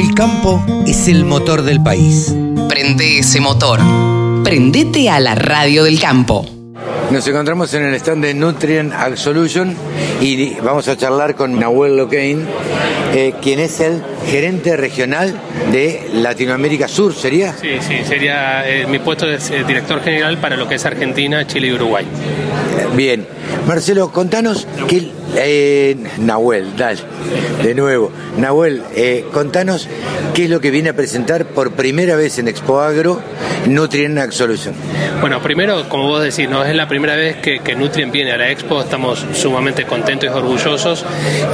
El 0.00 0.14
campo 0.14 0.64
es 0.86 1.08
el 1.08 1.26
motor 1.26 1.60
del 1.60 1.82
país. 1.82 2.34
Prende 2.70 3.18
ese 3.18 3.38
motor. 3.38 3.78
Prendete 4.42 5.10
a 5.10 5.20
la 5.20 5.34
radio 5.34 5.84
del 5.84 6.00
campo. 6.00 6.46
Nos 7.10 7.26
encontramos 7.26 7.74
en 7.74 7.82
el 7.82 7.94
stand 7.94 8.24
de 8.24 8.34
Nutrient 8.34 8.92
Ag 8.92 9.18
Solution 9.18 9.74
y 10.20 10.54
vamos 10.60 10.86
a 10.86 10.96
charlar 10.96 11.34
con 11.34 11.58
Nahuel 11.58 11.96
Locain, 11.96 12.46
eh, 13.12 13.34
quien 13.42 13.58
es 13.58 13.80
el 13.80 14.00
gerente 14.26 14.76
regional 14.76 15.34
de 15.72 16.08
Latinoamérica 16.14 16.86
Sur, 16.86 17.12
¿sería? 17.12 17.52
Sí, 17.54 17.78
sí, 17.80 18.04
sería 18.04 18.68
eh, 18.68 18.86
mi 18.86 19.00
puesto 19.00 19.28
es 19.28 19.50
eh, 19.50 19.64
director 19.66 20.00
general 20.02 20.38
para 20.38 20.56
lo 20.56 20.68
que 20.68 20.76
es 20.76 20.86
Argentina, 20.86 21.44
Chile 21.48 21.66
y 21.66 21.72
Uruguay. 21.72 22.06
Bien. 22.94 23.26
Marcelo, 23.66 24.10
contanos 24.12 24.66
que 24.88 25.10
eh, 25.36 25.96
Nahuel, 26.18 26.76
dale, 26.76 27.00
de 27.62 27.74
nuevo. 27.74 28.10
Nahuel, 28.38 28.82
eh, 28.94 29.24
contanos 29.32 29.88
qué 30.34 30.44
es 30.44 30.50
lo 30.50 30.60
que 30.60 30.70
viene 30.70 30.90
a 30.90 30.92
presentar 30.94 31.46
por 31.46 31.72
primera 31.72 32.16
vez 32.16 32.38
en 32.38 32.48
Expo 32.48 32.80
Agro 32.80 33.20
Nutrien 33.66 34.18
Ag 34.18 34.32
Solution. 34.32 34.74
Bueno, 35.20 35.40
primero, 35.42 35.88
como 35.88 36.08
vos 36.08 36.22
decís, 36.22 36.48
no 36.48 36.64
es 36.64 36.74
la 36.74 36.88
primera 36.88 36.99
vez 37.06 37.36
que, 37.36 37.60
que 37.60 37.74
Nutrien 37.74 38.10
viene 38.12 38.32
a 38.32 38.36
la 38.36 38.50
Expo, 38.50 38.80
estamos 38.80 39.24
sumamente 39.34 39.84
contentos 39.84 40.28
y 40.28 40.32
orgullosos. 40.36 41.04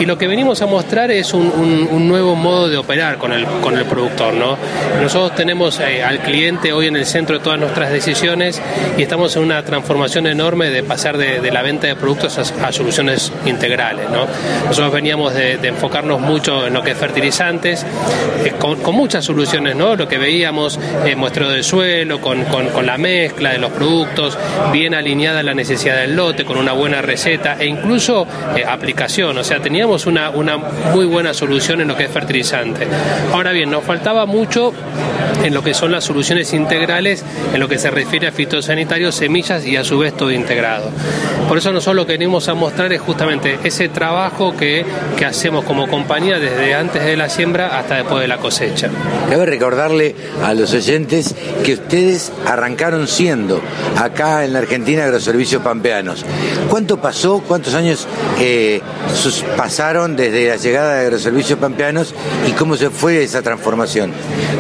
Y 0.00 0.04
lo 0.06 0.18
que 0.18 0.26
venimos 0.26 0.62
a 0.62 0.66
mostrar 0.66 1.10
es 1.10 1.32
un, 1.34 1.46
un- 1.46 1.88
un 1.90 2.08
nuevo 2.08 2.34
modo 2.34 2.68
de 2.68 2.76
operar 2.76 3.18
con 3.18 3.32
el, 3.32 3.44
con 3.62 3.76
el 3.76 3.84
productor. 3.84 4.34
¿no? 4.34 4.56
Nosotros 5.00 5.34
tenemos 5.36 5.78
eh, 5.80 6.02
al 6.02 6.18
cliente 6.20 6.72
hoy 6.72 6.86
en 6.88 6.96
el 6.96 7.06
centro 7.06 7.38
de 7.38 7.44
todas 7.44 7.58
nuestras 7.58 7.90
decisiones 7.90 8.60
y 8.98 9.02
estamos 9.02 9.34
en 9.36 9.42
una 9.42 9.62
transformación 9.64 10.26
enorme 10.26 10.70
de 10.70 10.82
pasar 10.82 11.16
de, 11.18 11.40
de 11.40 11.50
la 11.50 11.62
venta 11.62 11.86
de 11.86 11.96
productos 11.96 12.38
a, 12.38 12.66
a 12.66 12.72
soluciones 12.72 13.32
integrales. 13.44 14.08
¿no? 14.10 14.26
Nosotros 14.66 14.92
veníamos 14.92 15.34
de, 15.34 15.56
de 15.58 15.68
enfocarnos 15.68 16.20
mucho 16.20 16.66
en 16.66 16.74
lo 16.74 16.82
que 16.82 16.92
es 16.92 16.96
fertilizantes, 16.98 17.84
eh, 18.44 18.52
con, 18.58 18.76
con 18.80 18.94
muchas 18.94 19.24
soluciones, 19.24 19.76
¿no? 19.76 19.96
lo 19.96 20.08
que 20.08 20.18
veíamos, 20.18 20.78
eh, 21.04 21.14
muestreo 21.16 21.48
del 21.50 21.64
suelo, 21.64 22.20
con, 22.20 22.44
con- 22.44 22.68
con 22.68 22.86
la 22.86 22.96
mezcla 22.98 23.50
de 23.52 23.58
los 23.58 23.70
productos, 23.70 24.38
bien 24.72 24.94
alineada 24.94 25.35
la 25.42 25.54
necesidad 25.54 25.96
del 25.96 26.16
lote, 26.16 26.44
con 26.44 26.56
una 26.56 26.72
buena 26.72 27.02
receta 27.02 27.56
e 27.58 27.66
incluso 27.66 28.26
eh, 28.56 28.64
aplicación. 28.64 29.36
O 29.38 29.44
sea, 29.44 29.60
teníamos 29.60 30.06
una, 30.06 30.30
una 30.30 30.56
muy 30.56 31.06
buena 31.06 31.34
solución 31.34 31.80
en 31.80 31.88
lo 31.88 31.96
que 31.96 32.04
es 32.04 32.10
fertilizante. 32.10 32.86
Ahora 33.32 33.52
bien, 33.52 33.70
nos 33.70 33.84
faltaba 33.84 34.26
mucho 34.26 34.72
en 35.42 35.54
lo 35.54 35.62
que 35.62 35.74
son 35.74 35.92
las 35.92 36.04
soluciones 36.04 36.52
integrales, 36.52 37.24
en 37.52 37.60
lo 37.60 37.68
que 37.68 37.78
se 37.78 37.90
refiere 37.90 38.26
a 38.26 38.32
fitosanitarios, 38.32 39.14
semillas 39.14 39.64
y 39.66 39.76
a 39.76 39.84
su 39.84 39.98
vez 39.98 40.16
todo 40.16 40.30
integrado. 40.30 40.90
Por 41.48 41.58
eso 41.58 41.72
nosotros 41.72 41.96
lo 41.96 42.06
que 42.06 42.14
venimos 42.14 42.48
a 42.48 42.54
mostrar 42.54 42.92
es 42.92 43.00
justamente 43.00 43.58
ese 43.62 43.88
trabajo 43.88 44.56
que, 44.56 44.84
que 45.16 45.24
hacemos 45.24 45.64
como 45.64 45.86
compañía 45.88 46.40
desde 46.40 46.74
antes 46.74 47.04
de 47.04 47.16
la 47.16 47.28
siembra 47.28 47.78
hasta 47.78 47.96
después 47.96 48.20
de 48.20 48.28
la 48.28 48.38
cosecha. 48.38 48.90
Cabe 49.30 49.46
recordarle 49.46 50.16
a 50.42 50.54
los 50.54 50.72
oyentes 50.74 51.34
que 51.64 51.74
ustedes 51.74 52.32
arrancaron 52.44 53.06
siendo 53.06 53.60
acá 53.96 54.44
en 54.44 54.52
la 54.52 54.58
Argentina 54.60 55.06
Agroservicios 55.16 55.62
Pampeanos. 55.62 56.24
¿Cuánto 56.68 56.98
pasó? 57.00 57.40
¿Cuántos 57.40 57.74
años 57.74 58.06
eh, 58.38 58.80
sus- 59.14 59.42
pasaron 59.56 60.14
desde 60.14 60.48
la 60.48 60.56
llegada 60.56 60.94
de 60.96 61.00
Agroservicios 61.06 61.58
Pampeanos 61.58 62.14
y 62.46 62.52
cómo 62.52 62.76
se 62.76 62.90
fue 62.90 63.22
esa 63.22 63.40
transformación? 63.40 64.12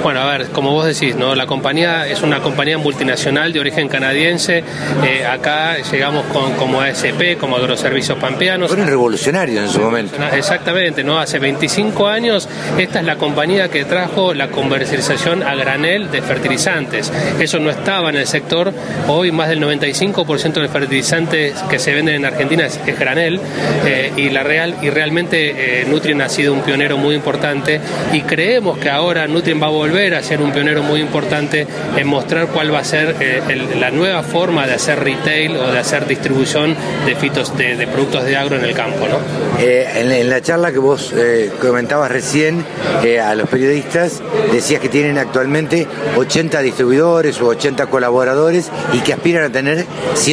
Bueno, 0.02 0.20
a 0.20 0.26
ver, 0.38 0.48
como 0.48 0.70
vos 0.72 0.86
decís, 0.86 1.14
¿no? 1.14 1.34
la 1.34 1.46
compañía 1.46 2.06
es 2.06 2.22
una 2.22 2.40
compañía 2.40 2.78
multinacional 2.78 3.52
de 3.52 3.60
origen 3.60 3.88
canadiense. 3.88 4.64
Eh, 5.04 5.26
acá 5.26 5.76
llegamos 5.92 6.24
con, 6.32 6.52
como 6.54 6.80
ASP, 6.80 7.36
como 7.38 7.56
Agroservicios 7.56 8.16
Pampeanos. 8.18 8.68
Fueron 8.68 8.86
revolucionarios 8.88 9.64
en 9.64 9.70
su 9.70 9.80
momento. 9.80 10.16
Exactamente, 10.32 11.04
¿no? 11.04 11.18
Hace 11.18 11.38
25 11.38 12.06
años 12.08 12.48
esta 12.78 13.00
es 13.00 13.04
la 13.04 13.16
compañía 13.16 13.68
que 13.68 13.84
trajo 13.84 14.32
la 14.32 14.48
comercialización 14.48 15.42
a 15.42 15.54
granel 15.54 16.10
de 16.10 16.22
fertilizantes. 16.22 17.12
Eso 17.38 17.58
no 17.58 17.68
estaba 17.70 18.08
en 18.10 18.16
el 18.16 18.26
sector. 18.26 18.72
Hoy 19.08 19.32
más 19.32 19.48
del 19.48 19.60
95% 19.60 20.45
de 20.54 20.60
los 20.66 20.70
fertilizantes 20.70 21.54
que 21.70 21.78
se 21.78 21.92
venden 21.94 22.16
en 22.16 22.24
Argentina 22.24 22.66
es, 22.66 22.78
es 22.86 22.98
granel 22.98 23.40
eh, 23.84 24.12
y 24.16 24.30
la 24.30 24.42
real 24.42 24.76
y 24.82 24.90
realmente 24.90 25.80
eh, 25.82 25.84
Nutrien 25.88 26.20
ha 26.22 26.28
sido 26.28 26.52
un 26.52 26.62
pionero 26.62 26.96
muy 26.96 27.14
importante 27.14 27.80
y 28.12 28.20
creemos 28.22 28.78
que 28.78 28.88
ahora 28.90 29.26
Nutrien 29.26 29.60
va 29.62 29.66
a 29.66 29.70
volver 29.70 30.14
a 30.14 30.22
ser 30.22 30.40
un 30.40 30.52
pionero 30.52 30.82
muy 30.82 31.00
importante 31.00 31.66
en 31.96 32.06
mostrar 32.06 32.46
cuál 32.48 32.72
va 32.72 32.80
a 32.80 32.84
ser 32.84 33.16
eh, 33.20 33.42
el- 33.48 33.80
la 33.80 33.90
nueva 33.90 34.22
forma 34.22 34.66
de 34.66 34.74
hacer 34.74 34.98
retail 35.02 35.56
o 35.56 35.70
de 35.72 35.78
hacer 35.78 36.06
distribución 36.06 36.74
de 37.04 37.14
fitos 37.16 37.56
de, 37.56 37.76
de 37.76 37.86
productos 37.86 38.24
de 38.24 38.36
agro 38.36 38.56
en 38.56 38.64
el 38.64 38.74
campo, 38.74 39.06
¿no? 39.08 39.18
Eh, 39.62 39.86
en, 39.96 40.10
en 40.12 40.30
la 40.30 40.40
charla 40.40 40.72
que 40.72 40.78
vos 40.78 41.12
eh, 41.16 41.50
comentabas 41.60 42.10
recién 42.10 42.64
eh, 43.04 43.20
a 43.20 43.34
los 43.34 43.48
periodistas, 43.48 44.22
decías 44.52 44.80
que 44.80 44.88
tienen 44.88 45.18
actualmente 45.18 45.86
80 46.16 46.60
distribuidores 46.62 47.40
o 47.40 47.46
80 47.48 47.86
colaboradores 47.86 48.70
y 48.92 48.98
que 49.00 49.12
aspiran 49.12 49.44
a 49.44 49.50
tener 49.50 49.84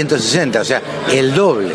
160, 0.08 0.62
o 0.62 0.64
sea, 0.64 0.82
el 1.12 1.34
doble. 1.34 1.74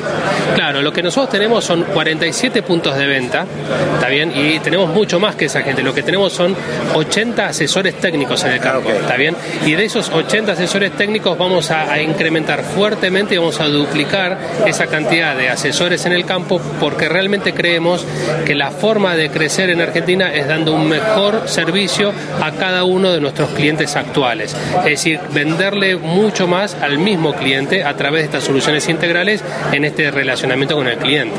Claro, 0.55 0.83
lo 0.83 0.93
que 0.93 1.03
nosotros 1.03 1.31
tenemos 1.31 1.65
son 1.65 1.84
47 1.84 2.62
puntos 2.62 2.97
de 2.97 3.06
venta, 3.06 3.47
¿está 3.94 4.09
bien? 4.09 4.33
Y 4.34 4.59
tenemos 4.61 4.91
mucho 4.91 5.21
más 5.21 5.37
que 5.37 5.47
esa 5.47 5.62
gente. 5.62 5.83
Lo 5.83 5.94
que 5.94 6.03
tenemos 6.03 6.33
son 6.33 6.55
80 6.94 7.47
asesores 7.47 7.94
técnicos 7.94 8.44
en 8.44 8.53
el 8.53 8.61
campo. 8.61 8.91
¿está 8.91 9.17
bien? 9.17 9.37
Y 9.65 9.72
de 9.72 9.84
esos 9.84 10.11
80 10.11 10.53
asesores 10.53 10.93
técnicos 10.93 11.38
vamos 11.38 11.71
a, 11.71 11.93
a 11.93 12.03
incrementar 12.03 12.62
fuertemente 12.62 13.34
y 13.34 13.38
vamos 13.38 13.61
a 13.61 13.69
duplicar 13.69 14.38
esa 14.67 14.87
cantidad 14.87 15.37
de 15.37 15.49
asesores 15.49 16.05
en 16.06 16.12
el 16.12 16.25
campo 16.25 16.61
porque 16.81 17.09
realmente 17.09 17.55
creemos 17.55 18.05
que 18.44 18.55
la 18.55 18.71
forma 18.71 19.17
de 19.17 19.31
crecer 19.31 19.71
en 19.71 19.81
Argentina 19.81 20.33
es 20.34 20.49
dando 20.49 20.75
un 20.75 20.88
mejor 20.88 21.49
servicio 21.49 22.12
a 22.43 22.53
cada 22.53 22.84
uno 22.84 23.12
de 23.12 23.21
nuestros 23.21 23.50
clientes 23.50 23.97
actuales. 23.97 24.56
Es 24.78 24.84
decir, 24.84 25.21
venderle 25.33 25.97
mucho 25.97 26.47
más 26.47 26.75
al 26.75 26.99
mismo 26.99 27.34
cliente 27.34 27.84
a 27.84 27.94
través 27.97 28.18
de 28.19 28.25
estas 28.25 28.45
soluciones 28.45 28.89
integrales 28.89 29.43
en 29.73 29.84
este 29.84 30.11
relacionamiento 30.11 30.77
con 30.77 30.89
el 30.89 30.99
cliente. 30.99 31.37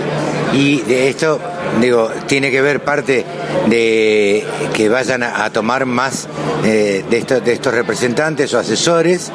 Y 0.53 0.81
de 0.81 1.09
esto, 1.09 1.39
digo, 1.79 2.09
tiene 2.27 2.49
que 2.49 2.61
ver 2.61 2.79
parte 2.81 3.25
de 3.67 4.43
que 4.73 4.89
vayan 4.89 5.23
a, 5.23 5.49
tomar 5.51 5.85
más 5.85 6.27
eh, 6.65 7.03
de, 7.09 7.17
estos, 7.17 7.43
de 7.43 7.53
estos 7.53 7.73
representantes 7.73 8.53
o 8.53 8.59
asesores 8.59 9.31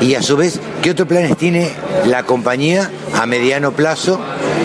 y 0.00 0.14
a 0.14 0.22
su 0.22 0.36
vez, 0.36 0.60
¿qué 0.82 0.90
otros 0.90 1.08
planes 1.08 1.36
tiene 1.36 1.70
la 2.06 2.24
compañía 2.24 2.90
a 3.14 3.24
mediano 3.24 3.72
plazo? 3.72 4.20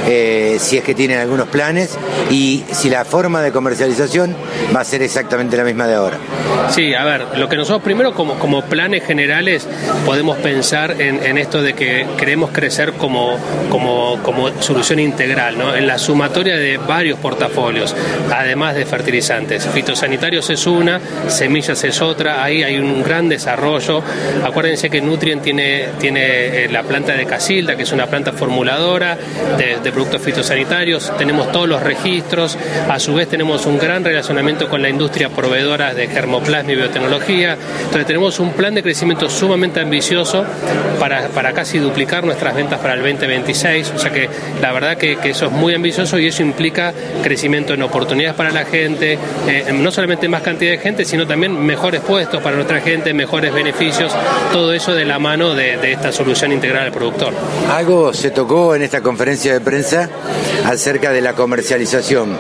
Eh, 0.08 0.58
si 0.60 0.78
es 0.78 0.84
que 0.84 0.96
tienen 0.96 1.20
algunos 1.20 1.48
planes 1.48 1.98
y 2.30 2.64
si 2.72 2.90
la 2.90 3.06
forma 3.06 3.42
de 3.42 3.52
comercialización 3.52 4.36
va 4.76 4.82
a 4.82 4.86
ser 4.86 5.02
exactamente 5.02 5.58
la 5.58 5.64
misma 5.64 5.86
de 5.88 5.96
ahora. 5.96 6.18
Sí, 6.70 6.94
a 6.94 7.04
ver, 7.04 7.38
lo 7.38 7.48
que 7.48 7.56
nosotros 7.56 7.84
primero 7.84 8.14
como, 8.14 8.40
como 8.40 8.64
planes 8.64 9.06
generales 9.06 9.68
podemos 10.06 10.38
pensar 10.38 11.02
en, 11.02 11.38
esto 11.38 11.62
de 11.62 11.74
que 11.74 12.06
queremos 12.18 12.52
crecer 12.52 12.94
como, 12.94 13.38
como, 13.70 14.20
como 14.24 14.50
solución 14.62 15.00
integral, 15.00 15.58
¿no? 15.58 15.76
en 15.76 15.88
la 15.88 15.98
sumatoria 15.98 16.58
de 16.58 16.78
varios 16.78 17.20
portafolios, 17.20 17.96
además 18.34 18.76
de 18.76 18.86
fertilizantes. 18.86 19.68
Fitosanitarios 19.68 20.50
es 20.50 20.66
una, 20.68 21.00
semillas 21.28 21.84
es 21.84 22.02
otra, 22.02 22.44
ahí 22.44 22.64
hay 22.64 22.78
un 22.78 23.04
gran 23.04 23.30
desarrollo. 23.30 24.02
Acuérdense 24.44 24.90
que 24.90 25.02
Nutrien 25.02 25.42
tiene, 25.42 25.90
tiene 26.00 26.64
eh, 26.64 26.70
la 26.70 26.84
planta 26.84 27.14
de 27.14 27.26
Casilda, 27.26 27.76
que 27.76 27.84
es 27.84 27.92
una 27.92 28.08
planta 28.08 28.32
formuladora 28.32 29.18
de, 29.58 29.78
de 29.84 29.92
productos 29.98 30.22
fitosanitarios, 30.22 31.12
tenemos 31.18 31.52
todos 31.52 31.68
los 31.68 31.82
registros, 31.82 32.56
a 32.88 33.00
su 33.00 33.16
vez 33.16 33.28
tenemos 33.28 33.66
un 33.66 33.80
gran 33.80 34.04
relacionamiento 34.04 34.70
con 34.70 34.84
la 34.84 34.90
industria 34.90 35.30
proveedora 35.30 35.96
de 35.96 36.08
germoplasma 36.08 36.72
y 36.72 36.76
biotecnología, 36.76 37.58
entonces 37.80 38.06
tenemos 38.06 38.40
un 38.40 38.52
plan 38.52 38.76
de 38.76 38.84
crecimiento 38.84 39.28
sumamente 39.28 39.80
ambicioso 39.80 40.46
para, 41.00 41.30
para 41.30 41.52
casi 41.52 41.80
duplicar 41.80 42.24
nuestras 42.24 42.54
ventas 42.54 42.80
para 42.80 42.94
el 42.94 43.00
2026, 43.00 43.94
o 43.96 43.98
sea 43.98 44.12
que 44.12 44.30
la 44.62 44.72
verdad 44.72 44.98
que, 44.98 45.18
eso 45.24 45.48
es 45.48 45.52
muy 45.52 45.74
ambicioso 45.74 46.20
y 46.20 46.28
eso 46.28 46.44
implica 46.44 46.94
crecimiento 47.24 47.74
en 47.74 47.82
oportunidades 47.82 48.36
para 48.36 48.52
la 48.52 48.66
gente, 48.66 49.18
eh, 49.48 49.66
no 49.74 49.90
solamente 49.92 50.28
más 50.28 50.44
cantidad 50.44 50.74
de 50.74 50.78
gente, 50.78 51.06
sino 51.06 51.26
también 51.26 51.60
mejores 51.60 52.02
puestos 52.02 52.40
para 52.44 52.56
nuestra 52.56 52.82
gente, 52.82 53.16
mejores 53.16 53.52
beneficios, 53.52 54.14
todo 54.54 54.74
eso 54.74 54.94
de 54.94 55.06
la 55.06 55.18
mano 55.18 55.56
de 55.56 55.92
esta 55.92 56.12
solución 56.12 56.52
integral 56.52 56.86
al 56.86 56.92
productor. 56.92 57.34
Algo 57.72 58.14
se 58.14 58.30
tocó 58.30 58.76
en 58.76 58.84
esta 58.84 59.02
conferencia 59.02 59.54
de 59.54 59.62
prensa 59.62 59.87
acerca 60.66 61.12
de 61.12 61.22
la 61.22 61.34
comercialización. 61.34 62.38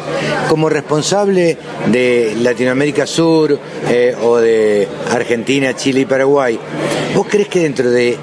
Como 0.49 0.69
responsable 0.69 1.57
de 1.91 2.35
Latinoamérica 2.41 3.05
Sur 3.05 3.59
eh, 3.89 4.15
o 4.21 4.38
de 4.38 4.88
Argentina, 5.11 5.75
Chile 5.75 6.01
y 6.01 6.05
Paraguay, 6.05 6.59
¿vos 7.15 7.27
crees 7.29 7.47
que 7.47 7.61
dentro 7.61 7.89
de 7.89 8.17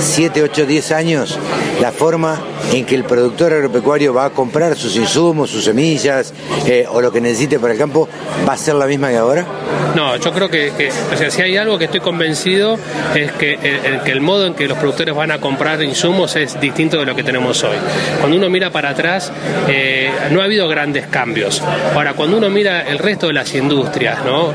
7, 0.00 0.42
8, 0.42 0.66
10 0.66 0.92
años 0.92 1.38
la 1.80 1.92
forma 1.92 2.40
en 2.72 2.84
que 2.84 2.94
el 2.94 3.04
productor 3.04 3.52
agropecuario 3.52 4.14
va 4.14 4.26
a 4.26 4.30
comprar 4.30 4.76
sus 4.76 4.96
insumos, 4.96 5.50
sus 5.50 5.64
semillas 5.64 6.32
eh, 6.66 6.86
o 6.88 7.00
lo 7.00 7.12
que 7.12 7.20
necesite 7.20 7.58
para 7.58 7.72
el 7.72 7.78
campo, 7.78 8.08
va 8.48 8.52
a 8.52 8.56
ser 8.56 8.74
la 8.74 8.86
misma 8.86 9.10
que 9.10 9.16
ahora? 9.16 9.46
No, 9.94 10.16
yo 10.16 10.32
creo 10.32 10.48
que, 10.48 10.70
o 11.12 11.16
sea, 11.16 11.30
si 11.30 11.42
hay 11.42 11.56
algo 11.56 11.78
que 11.78 11.86
estoy 11.86 12.00
convencido 12.00 12.78
es 13.14 13.32
que 13.32 13.54
el, 13.54 14.00
que 14.02 14.12
el 14.12 14.20
modo 14.20 14.46
en 14.46 14.54
que 14.54 14.68
los 14.68 14.78
productores 14.78 15.14
van 15.14 15.32
a 15.32 15.40
comprar 15.40 15.82
insumos 15.82 16.36
es 16.36 16.60
distinto 16.60 16.98
de 16.98 17.06
lo 17.06 17.16
que 17.16 17.22
tenemos 17.22 17.62
hoy. 17.64 17.76
Cuando 18.20 18.36
uno 18.36 18.48
mira 18.48 18.70
para 18.70 18.90
atrás, 18.90 19.32
eh, 19.68 20.10
no 20.30 20.40
ha 20.40 20.44
habido 20.44 20.68
grandes 20.68 21.06
cambios. 21.08 21.62
Ahora, 21.94 22.14
cuando 22.14 22.36
uno 22.36 22.50
mira 22.50 22.82
el 22.82 22.98
resto 22.98 23.26
de 23.26 23.32
las 23.32 23.52
industrias, 23.54 24.24
¿no? 24.24 24.52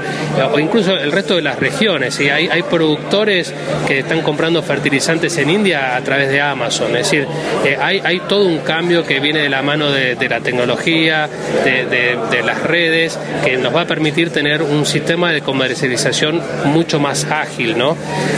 o 0.54 0.60
incluso 0.60 0.96
el 0.96 1.12
resto 1.12 1.36
de 1.36 1.42
las 1.42 1.60
regiones, 1.60 2.16
¿sí? 2.16 2.30
hay, 2.30 2.48
hay 2.48 2.64
productores 2.64 3.54
que 3.88 4.00
están 4.00 4.22
comprando 4.22 4.62
fertilizantes 4.64 5.38
en 5.38 5.50
India 5.50 5.96
a 5.96 6.02
través 6.02 6.30
de 6.30 6.42
Amazon. 6.42 6.96
Es 6.96 7.10
decir, 7.10 7.28
eh, 7.66 7.78
hay, 7.80 7.95
hay 8.04 8.20
todo 8.22 8.46
un 8.46 8.60
cambio 8.60 9.06
que 9.06 9.20
viene 9.20 9.40
de 9.40 9.50
la 9.50 9.62
mano 9.62 9.92
de, 9.92 10.16
la 10.30 10.40
tecnología, 10.42 11.30
de, 11.64 11.86
de 11.86 12.44
las 12.44 12.62
redes, 12.64 13.20
que 13.44 13.58
nos 13.58 13.76
va 13.76 13.82
a 13.82 13.86
permitir 13.86 14.32
tener 14.32 14.62
un 14.62 14.86
sistema 14.86 15.32
de 15.32 15.42
comercialización 15.42 16.42
mucho 16.66 17.00
más 17.00 17.26
ágil, 17.26 17.78
¿no? 17.78 17.96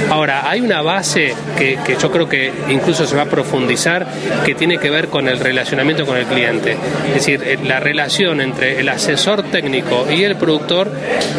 Ahora, 0.09 0.49
hay 0.49 0.61
una 0.61 0.81
base 0.81 1.33
que, 1.57 1.77
que, 1.85 1.95
yo 1.97 2.11
creo 2.11 2.29
que 2.29 2.51
incluso 2.69 3.05
se 3.05 3.15
va 3.15 3.23
a 3.23 3.29
profundizar 3.29 4.07
que 4.45 4.55
tiene 4.55 4.77
que 4.77 4.89
ver 4.89 5.07
con 5.07 5.27
el 5.27 5.39
relacionamiento 5.39 6.05
con 6.05 6.17
el 6.17 6.25
cliente. 6.25 6.77
Es 7.09 7.13
decir, 7.13 7.41
eh, 7.43 7.57
la 7.63 7.79
relación 7.79 8.41
entre 8.41 8.79
el 8.79 8.89
asesor 8.89 9.43
técnico 9.43 10.07
y 10.09 10.23
el 10.23 10.35
productor 10.35 10.91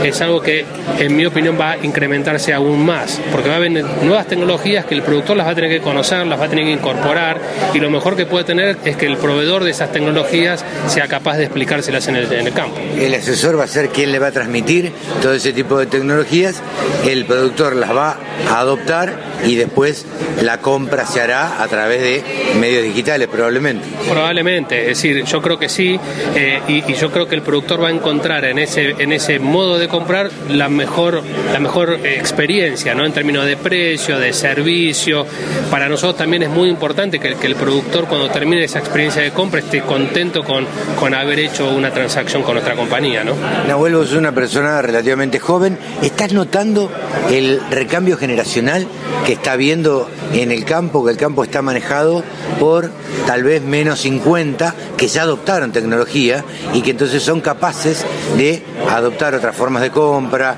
es 0.05 0.21
algo 0.21 0.41
que, 0.41 0.65
en 0.99 1.17
mi 1.17 1.27
opinión, 1.27 1.59
va 1.59 1.73
a 1.73 1.77
incrementarse 1.79 2.53
aún 2.53 2.85
más, 2.85 3.21
porque 3.33 3.49
va 3.49 3.55
a 3.55 3.59
haber 3.59 3.71
nuevas 3.71 4.27
tecnologías 4.27 4.85
que 4.85 4.95
el 4.95 5.03
productor 5.03 5.37
las 5.37 5.47
va 5.47 5.53
a 5.53 5.55
tener 5.55 5.71
que 5.71 5.81
conocer, 5.81 6.27
las 6.27 6.41
va 6.41 6.47
a 6.47 6.49
tener 6.49 6.65
que 6.65 6.73
incorporar, 6.73 7.41
y 7.75 7.79
lo 7.79 7.91
mejor 7.91 8.08
que 8.17 8.27
puede 8.27 8.45
tener 8.45 8.77
es 8.85 8.97
que 8.97 9.07
el 9.07 9.17
proveedor 9.17 9.65
de 9.65 9.71
esas 9.71 9.93
tecnologías 9.93 10.65
sea 10.89 11.09
capaz 11.09 11.37
de 11.37 11.45
explicárselas 11.45 12.09
en 12.09 12.17
el, 12.17 12.33
en 12.33 12.47
el 12.47 12.53
campo. 12.53 12.77
El 12.97 13.15
asesor 13.15 13.59
va 13.59 13.65
a 13.65 13.69
ser 13.69 13.89
quien 13.91 14.13
le 14.13 14.19
va 14.19 14.29
a 14.29 14.33
transmitir 14.33 14.93
todo 15.23 15.35
ese 15.35 15.53
tipo 15.53 15.79
de 15.79 15.87
tecnologías, 15.87 16.63
el 17.07 17.25
productor 17.25 17.77
las 17.77 17.95
va 17.95 18.17
a 18.49 18.61
adoptar 18.61 19.15
y 19.45 19.55
después 19.57 20.07
la 20.43 20.59
compra 20.59 21.07
se 21.07 21.21
hará 21.21 21.63
a 21.63 21.69
través 21.69 22.01
de 22.01 22.23
medios 22.59 22.83
digitales 22.83 23.29
probablemente. 23.29 23.87
Probablemente, 24.09 24.83
es 24.83 25.03
decir, 25.03 25.25
yo 25.25 25.43
creo 25.43 25.59
que 25.59 25.69
sí 25.69 25.99
eh, 26.35 26.61
y, 26.69 26.95
yo 26.95 27.11
creo 27.11 27.29
que 27.29 27.35
el 27.35 27.43
productor 27.43 27.83
va 27.83 27.89
a 27.89 27.91
encontrar 27.91 28.45
en 28.45 28.59
ese, 28.59 28.91
en 28.99 29.13
ese 29.13 29.39
modo 29.39 29.79
de 29.79 29.89
comprar 29.89 30.31
la 30.49 30.69
mejor, 30.69 31.23
la 31.53 31.61
mejor 31.61 32.01
experiencia, 32.05 32.95
¿no? 32.95 33.05
En 33.05 33.13
términos 33.13 33.47
de 33.47 33.57
precio, 33.57 34.19
de 34.19 34.33
servicio. 34.33 35.27
Para 35.71 35.89
nosotros 35.89 36.17
también 36.17 36.43
es 36.43 36.51
muy 36.51 36.69
importante 36.69 37.19
que, 37.19 37.35
que 37.35 37.47
el 37.47 37.55
productor 37.55 37.98
cuando 38.07 38.29
termine 38.31 38.65
esa 38.65 38.79
experiencia 38.79 39.23
de 39.23 39.33
compra 39.33 39.61
esté 39.61 39.83
contento 39.83 40.45
con, 40.45 40.67
con 40.99 41.15
haber 41.15 41.39
hecho 41.39 41.71
una 41.71 41.91
transacción 41.91 42.43
con 42.43 42.55
nuestra 42.55 42.75
compañía, 42.75 43.25
¿no? 43.25 43.35
Nahuel, 43.67 43.95
vos 43.95 44.09
sos 44.09 44.19
una 44.19 44.33
persona 44.33 44.81
relativamente 44.83 45.39
joven. 45.39 45.79
¿Estás 46.03 46.33
notando 46.33 46.91
el 47.31 47.61
recambio 47.71 48.17
generacional 48.17 48.87
que 49.27 49.33
está 49.33 49.53
habiendo 49.53 50.09
en 50.33 50.53
el 50.53 50.65
campo, 50.65 51.05
que 51.05 51.11
el 51.11 51.17
campo 51.17 51.45
está 51.45 51.63
manejado 51.63 52.23
por 52.59 52.91
tal 53.27 53.43
vez 53.43 53.63
menos 53.63 54.01
50 54.01 54.75
que 54.97 55.09
ya 55.09 55.23
adoptaron 55.23 55.73
tecnología 55.73 56.45
y 56.75 56.83
que 56.83 56.93
entonces 56.93 57.23
son 57.23 57.41
capaces 57.41 58.05
de 58.37 58.63
adoptar 58.89 59.35
otras 59.35 59.55
formas 59.55 59.83
de 59.83 59.91
compra, 59.91 60.57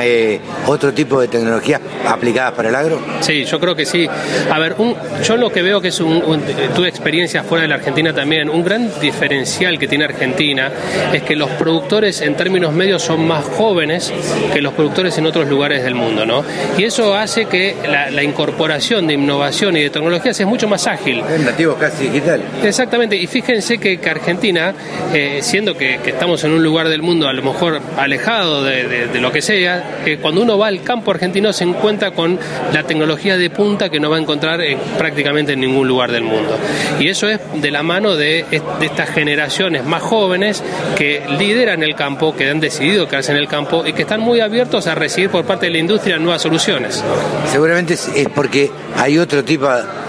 eh, 0.00 0.40
otro 0.66 0.92
tipo 0.92 1.20
de 1.20 1.28
tecnologías 1.28 1.80
aplicadas 2.06 2.52
para 2.52 2.68
el 2.68 2.74
agro? 2.74 3.00
Sí, 3.20 3.44
yo 3.44 3.58
creo 3.58 3.74
que 3.74 3.86
sí. 3.86 4.08
A 4.50 4.58
ver, 4.58 4.76
yo 5.24 5.36
lo 5.36 5.50
que 5.50 5.62
veo 5.62 5.80
que 5.80 5.88
es 5.88 6.00
un, 6.00 6.42
tu 6.80 6.86
experiencia 6.86 7.42
fuera 7.42 7.60
de 7.60 7.68
la 7.68 7.74
Argentina 7.74 8.14
también, 8.14 8.48
un 8.48 8.64
gran 8.64 8.90
diferencial 9.02 9.78
que 9.78 9.86
tiene 9.86 10.04
Argentina 10.04 10.72
es 11.12 11.22
que 11.22 11.36
los 11.36 11.50
productores 11.50 12.22
en 12.22 12.34
términos 12.36 12.72
medios 12.72 13.02
son 13.02 13.26
más 13.26 13.44
jóvenes 13.44 14.10
que 14.50 14.62
los 14.62 14.72
productores 14.72 15.18
en 15.18 15.26
otros 15.26 15.46
lugares 15.46 15.84
del 15.84 15.94
mundo, 15.94 16.24
¿no? 16.24 16.42
Y 16.78 16.84
eso 16.84 17.14
hace 17.14 17.44
que 17.44 17.76
la, 17.86 18.22
incorporación 18.22 19.06
de 19.06 19.12
innovación 19.14 19.76
y 19.76 19.82
de 19.82 19.90
tecnologías 19.90 20.40
es 20.40 20.46
mucho 20.46 20.68
más 20.68 20.86
ágil. 20.86 21.22
Es 21.30 21.40
nativo 21.40 21.74
casi 21.74 22.04
digital. 22.04 22.40
Exactamente, 22.64 23.14
y 23.14 23.26
fíjense 23.26 23.76
que, 23.76 24.00
Argentina, 24.08 24.72
eh, 25.12 25.40
siendo 25.42 25.76
que, 25.76 26.00
estamos 26.06 26.42
en 26.44 26.52
un 26.52 26.62
lugar 26.62 26.88
del 26.88 27.02
mundo 27.02 27.28
a 27.28 27.34
lo 27.34 27.42
mejor 27.42 27.82
alejado 27.98 28.64
de, 28.64 29.20
lo 29.20 29.30
que 29.30 29.42
sea, 29.42 30.00
eh, 30.06 30.16
cuando 30.16 30.40
uno 30.40 30.56
va 30.56 30.68
al 30.68 30.82
campo 30.82 31.10
argentino 31.10 31.52
se 31.52 31.64
encuentra 31.64 32.12
con 32.12 32.38
la 32.72 32.84
tecnología 32.84 33.36
de 33.36 33.50
punta 33.50 33.90
que 33.90 34.00
no 34.00 34.08
va 34.08 34.16
a 34.16 34.20
encontrar 34.20 34.62
en, 34.62 34.78
prácticamente 34.96 35.52
en 35.52 35.60
ningún 35.60 35.86
lugar 35.86 36.10
del 36.10 36.22
mundo. 36.22 36.58
Y 36.98 37.08
eso 37.08 37.28
es 37.28 37.40
de 37.54 37.70
la 37.70 37.82
mano 37.82 38.16
de, 38.16 38.44
estas 38.80 39.10
generaciones 39.10 39.84
más 39.84 40.02
jóvenes 40.02 40.62
que 40.96 41.22
lideran 41.38 41.82
el 41.82 41.94
campo, 41.94 42.34
que 42.34 42.50
han 42.50 42.60
decidido 42.60 43.08
quedarse 43.08 43.32
en 43.32 43.38
el 43.38 43.48
campo 43.48 43.86
y 43.86 43.92
que 43.92 44.02
están 44.02 44.20
muy 44.20 44.40
abiertos 44.40 44.86
a 44.86 44.94
recibir 44.94 45.30
por 45.30 45.44
parte 45.44 45.66
de 45.66 45.72
la 45.72 45.78
industria 45.78 46.18
nuevas 46.18 46.42
soluciones. 46.42 47.02
Seguramente 47.50 47.94
es, 47.94 48.10
porque 48.34 48.70
hay 48.96 49.18
otro 49.18 49.44
tipo, 49.44 49.68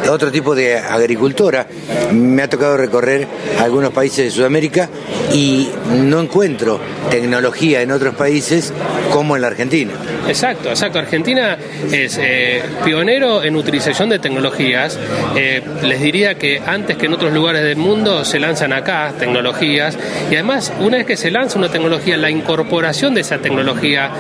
otro 0.10 0.31
tipo 0.31 0.56
de 0.56 0.78
agricultora. 0.78 1.68
Me 2.12 2.44
ha 2.44 2.50
tocado 2.50 2.78
recorrer 2.78 3.28
algunos 3.60 3.92
países 3.92 4.25
de 4.25 4.31
Sudamérica 4.31 4.90
y 5.33 5.69
no 5.89 6.22
encuentro 6.22 6.80
tecnología 7.10 7.81
en 7.81 7.92
otros 7.92 8.16
países 8.16 8.74
como 9.12 9.36
en 9.36 9.42
la 9.42 9.48
Argentina. 9.48 9.94
Exacto, 10.28 10.69
exacto. 10.69 11.00
Argentina 11.00 11.57
es 11.92 12.18
eh, 12.22 12.62
pionero 12.86 13.44
en 13.44 13.56
utilización 13.56 14.10
de 14.10 14.19
tecnologías. 14.19 14.98
Eh, 15.36 15.62
les 15.83 16.01
diría 16.01 16.36
que 16.36 16.62
antes 16.66 16.98
que 16.98 17.07
en 17.07 17.13
otros 17.13 17.33
lugares 17.33 17.63
del 17.63 17.78
mundo 17.78 18.24
se 18.24 18.39
lanzan 18.39 18.74
acá 18.74 19.13
tecnologías 19.18 19.98
y 20.30 20.36
además 20.36 20.72
una 20.80 20.98
vez 20.98 21.06
que 21.06 21.18
se 21.18 21.31
lanza 21.31 21.57
una 21.57 21.69
tecnología, 21.69 22.18
la 22.18 22.30
incorporación 22.30 23.13
de 23.13 23.22
esa 23.22 23.39
tecnología 23.39 24.12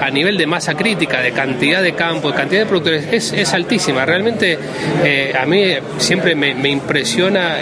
a, 0.00 0.10
nivel 0.10 0.36
de 0.36 0.46
masa 0.46 0.74
crítica, 0.74 1.20
de 1.20 1.32
cantidad 1.32 1.82
de 1.82 1.94
campo, 1.94 2.30
de 2.30 2.36
cantidad 2.36 2.60
de 2.62 2.66
productores, 2.66 3.32
es, 3.32 3.54
altísima. 3.54 4.04
Realmente 4.04 4.58
eh, 5.04 5.32
a 5.38 5.46
mí 5.46 5.64
siempre 5.98 6.34
me, 6.34 6.68
impresiona 6.68 7.56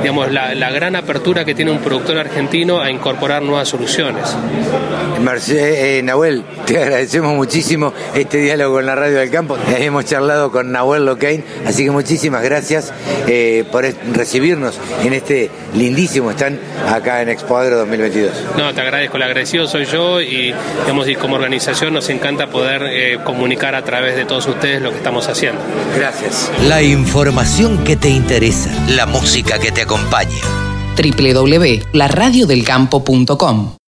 digamos, 0.00 0.30
la, 0.32 0.54
la 0.54 0.70
gran 0.70 0.96
apertura 0.96 1.44
que 1.44 1.54
tiene 1.54 1.70
un 1.70 1.77
productor 1.78 2.18
argentino 2.18 2.80
a 2.80 2.90
incorporar 2.90 3.42
nuevas 3.42 3.68
soluciones. 3.68 4.36
Eh, 5.50 6.00
Nahuel, 6.04 6.42
te 6.64 6.78
agradecemos 6.78 7.34
muchísimo 7.34 7.92
este 8.14 8.38
diálogo 8.38 8.76
con 8.76 8.86
la 8.86 8.94
Radio 8.94 9.18
del 9.18 9.30
Campo. 9.30 9.58
Hemos 9.76 10.04
charlado 10.04 10.50
con 10.50 10.72
Nahuel 10.72 11.04
Locain, 11.04 11.44
así 11.66 11.84
que 11.84 11.90
muchísimas 11.90 12.42
gracias 12.42 12.92
eh, 13.26 13.64
por 13.70 13.84
recibirnos 14.12 14.78
en 15.02 15.12
este 15.12 15.50
lindísimo 15.74 16.30
stand 16.30 16.58
acá 16.88 17.20
en 17.20 17.28
Expo 17.28 17.56
Agro 17.56 17.78
2022. 17.78 18.32
No, 18.56 18.72
te 18.72 18.80
agradezco, 18.80 19.16
el 19.16 19.24
agradecido 19.24 19.66
soy 19.66 19.84
yo 19.84 20.20
y, 20.20 20.54
digamos, 20.82 21.08
y 21.08 21.16
como 21.16 21.34
organización 21.34 21.92
nos 21.92 22.08
encanta 22.08 22.46
poder 22.46 22.82
eh, 22.84 23.18
comunicar 23.24 23.74
a 23.74 23.82
través 23.82 24.16
de 24.16 24.24
todos 24.24 24.46
ustedes 24.46 24.80
lo 24.80 24.90
que 24.90 24.96
estamos 24.96 25.28
haciendo. 25.28 25.60
Gracias. 25.96 26.50
La 26.66 26.82
información 26.82 27.84
que 27.84 27.96
te 27.96 28.08
interesa, 28.08 28.70
la 28.88 29.06
música 29.06 29.58
que 29.58 29.72
te 29.72 29.82
acompaña 29.82 30.67
www.laradiodelcampo.com 30.98 33.78